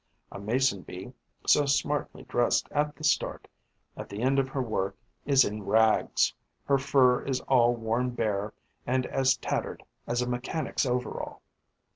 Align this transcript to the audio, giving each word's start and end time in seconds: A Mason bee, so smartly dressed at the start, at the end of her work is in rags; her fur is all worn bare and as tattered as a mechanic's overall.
A 0.31 0.39
Mason 0.39 0.81
bee, 0.81 1.13
so 1.45 1.67
smartly 1.67 2.23
dressed 2.23 2.67
at 2.71 2.95
the 2.95 3.03
start, 3.03 3.47
at 3.95 4.09
the 4.09 4.23
end 4.23 4.39
of 4.39 4.49
her 4.49 4.61
work 4.63 4.97
is 5.27 5.45
in 5.45 5.61
rags; 5.61 6.33
her 6.65 6.79
fur 6.79 7.21
is 7.23 7.39
all 7.41 7.75
worn 7.75 8.09
bare 8.09 8.51
and 8.87 9.05
as 9.05 9.37
tattered 9.37 9.83
as 10.07 10.19
a 10.23 10.27
mechanic's 10.27 10.87
overall. 10.87 11.43